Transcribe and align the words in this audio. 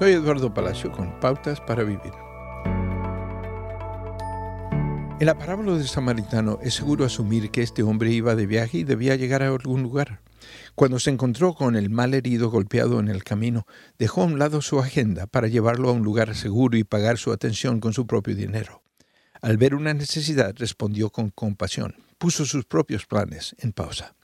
Soy 0.00 0.12
Eduardo 0.12 0.54
Palacio 0.54 0.90
con 0.90 1.20
Pautas 1.20 1.60
para 1.60 1.84
Vivir. 1.84 2.14
En 5.20 5.26
la 5.26 5.36
parábola 5.36 5.76
del 5.76 5.86
samaritano 5.86 6.58
es 6.62 6.72
seguro 6.72 7.04
asumir 7.04 7.50
que 7.50 7.60
este 7.60 7.82
hombre 7.82 8.10
iba 8.10 8.34
de 8.34 8.46
viaje 8.46 8.78
y 8.78 8.84
debía 8.84 9.16
llegar 9.16 9.42
a 9.42 9.48
algún 9.48 9.82
lugar. 9.82 10.22
Cuando 10.74 10.98
se 10.98 11.10
encontró 11.10 11.52
con 11.52 11.76
el 11.76 11.90
mal 11.90 12.14
herido 12.14 12.48
golpeado 12.48 12.98
en 12.98 13.08
el 13.08 13.24
camino, 13.24 13.66
dejó 13.98 14.22
a 14.22 14.24
un 14.24 14.38
lado 14.38 14.62
su 14.62 14.80
agenda 14.80 15.26
para 15.26 15.48
llevarlo 15.48 15.90
a 15.90 15.92
un 15.92 16.02
lugar 16.02 16.34
seguro 16.34 16.78
y 16.78 16.84
pagar 16.84 17.18
su 17.18 17.30
atención 17.30 17.78
con 17.78 17.92
su 17.92 18.06
propio 18.06 18.34
dinero. 18.34 18.82
Al 19.42 19.58
ver 19.58 19.74
una 19.74 19.92
necesidad, 19.92 20.54
respondió 20.56 21.10
con 21.10 21.28
compasión, 21.28 21.94
puso 22.16 22.46
sus 22.46 22.64
propios 22.64 23.04
planes 23.04 23.54
en 23.58 23.72
pausa. 23.72 24.14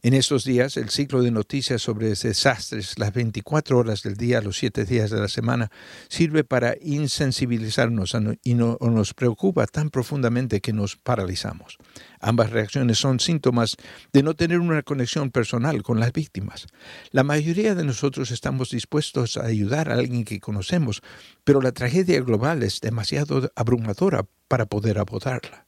En 0.00 0.14
estos 0.14 0.44
días, 0.44 0.76
el 0.76 0.90
ciclo 0.90 1.22
de 1.22 1.32
noticias 1.32 1.82
sobre 1.82 2.10
desastres, 2.10 2.98
las 3.00 3.12
24 3.12 3.76
horas 3.76 4.04
del 4.04 4.16
día, 4.16 4.40
los 4.40 4.56
7 4.58 4.84
días 4.84 5.10
de 5.10 5.18
la 5.18 5.26
semana, 5.26 5.72
sirve 6.08 6.44
para 6.44 6.76
insensibilizarnos 6.80 8.16
y 8.44 8.54
nos 8.54 9.14
preocupa 9.14 9.66
tan 9.66 9.90
profundamente 9.90 10.60
que 10.60 10.72
nos 10.72 10.94
paralizamos. 10.94 11.78
Ambas 12.20 12.50
reacciones 12.50 12.98
son 12.98 13.18
síntomas 13.18 13.76
de 14.12 14.22
no 14.22 14.34
tener 14.34 14.60
una 14.60 14.82
conexión 14.82 15.30
personal 15.32 15.82
con 15.82 15.98
las 15.98 16.12
víctimas. 16.12 16.66
La 17.10 17.24
mayoría 17.24 17.74
de 17.74 17.84
nosotros 17.84 18.30
estamos 18.30 18.70
dispuestos 18.70 19.36
a 19.36 19.46
ayudar 19.46 19.90
a 19.90 19.94
alguien 19.94 20.24
que 20.24 20.38
conocemos, 20.38 21.02
pero 21.42 21.60
la 21.60 21.72
tragedia 21.72 22.20
global 22.20 22.62
es 22.62 22.80
demasiado 22.80 23.50
abrumadora 23.56 24.26
para 24.46 24.66
poder 24.66 24.98
abordarla. 24.98 25.66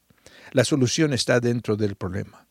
La 0.52 0.64
solución 0.64 1.12
está 1.12 1.40
dentro 1.40 1.76
del 1.76 1.96
problema 1.96 2.49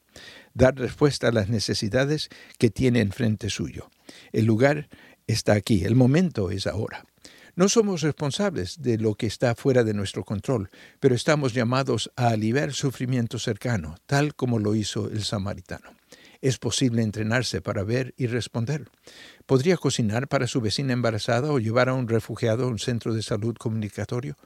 dar 0.53 0.75
respuesta 0.75 1.27
a 1.27 1.31
las 1.31 1.49
necesidades 1.49 2.29
que 2.57 2.69
tiene 2.69 3.01
enfrente 3.01 3.49
suyo. 3.49 3.89
El 4.31 4.45
lugar 4.45 4.89
está 5.27 5.53
aquí, 5.53 5.83
el 5.85 5.95
momento 5.95 6.51
es 6.51 6.67
ahora. 6.67 7.05
No 7.55 7.67
somos 7.67 8.01
responsables 8.01 8.81
de 8.81 8.97
lo 8.97 9.15
que 9.15 9.27
está 9.27 9.53
fuera 9.53 9.83
de 9.83 9.93
nuestro 9.93 10.23
control, 10.23 10.69
pero 10.99 11.13
estamos 11.13 11.53
llamados 11.53 12.09
a 12.15 12.29
aliviar 12.29 12.71
sufrimiento 12.73 13.37
cercano, 13.37 13.97
tal 14.05 14.33
como 14.33 14.59
lo 14.59 14.75
hizo 14.75 15.09
el 15.09 15.23
samaritano. 15.23 15.91
Es 16.41 16.57
posible 16.57 17.01
entrenarse 17.01 17.61
para 17.61 17.83
ver 17.83 18.13
y 18.15 18.27
responder. 18.27 18.87
¿Podría 19.45 19.75
cocinar 19.75 20.29
para 20.29 20.47
su 20.47 20.61
vecina 20.61 20.93
embarazada 20.93 21.51
o 21.51 21.59
llevar 21.59 21.89
a 21.89 21.95
un 21.95 22.07
refugiado 22.07 22.63
a 22.63 22.67
un 22.67 22.79
centro 22.79 23.13
de 23.13 23.23
salud 23.23 23.55
comunicatorio? 23.57 24.37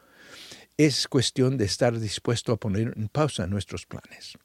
Es 0.77 1.07
cuestión 1.07 1.57
de 1.57 1.65
estar 1.65 1.99
dispuesto 1.99 2.51
a 2.51 2.57
poner 2.57 2.93
en 2.97 3.09
pausa 3.09 3.45
nuestros 3.45 3.85
planes. 3.85 4.39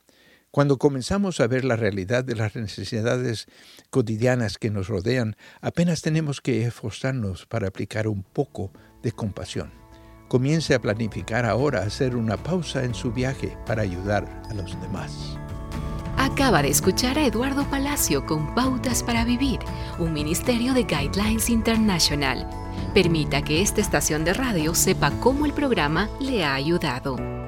Cuando 0.59 0.77
comenzamos 0.77 1.39
a 1.39 1.47
ver 1.47 1.65
la 1.65 1.77
realidad 1.77 2.25
de 2.25 2.35
las 2.35 2.57
necesidades 2.57 3.47
cotidianas 3.91 4.59
que 4.59 4.71
nos 4.71 4.89
rodean, 4.89 5.37
apenas 5.61 6.03
tenemos 6.03 6.41
que 6.41 6.67
esforzarnos 6.67 7.47
para 7.47 7.69
aplicar 7.69 8.09
un 8.09 8.25
poco 8.25 8.73
de 9.01 9.13
compasión. 9.13 9.71
Comience 10.27 10.75
a 10.75 10.81
planificar 10.81 11.47
ahora 11.47 11.83
hacer 11.83 12.17
una 12.17 12.37
pausa 12.37 12.83
en 12.83 12.93
su 12.93 13.13
viaje 13.13 13.57
para 13.67 13.83
ayudar 13.83 14.43
a 14.51 14.55
los 14.55 14.73
demás. 14.81 15.39
Acaba 16.17 16.61
de 16.61 16.71
escuchar 16.71 17.21
a 17.21 17.27
Eduardo 17.27 17.63
Palacio 17.71 18.27
con 18.27 18.53
Pautas 18.57 19.05
para 19.05 19.25
Vivir, 19.25 19.61
un 20.01 20.13
ministerio 20.13 20.75
de 20.75 20.83
Guidelines 20.83 21.51
International. 21.51 22.51
Permita 22.95 23.43
que 23.43 23.63
esta 23.63 23.81
estación 23.81 24.25
de 24.25 24.35
radio 24.35 24.75
sepa 24.75 25.13
cómo 25.21 25.47
el 25.47 25.53
programa 25.53 26.11
le 26.19 26.45
ha 26.45 26.55
ayudado. 26.55 27.48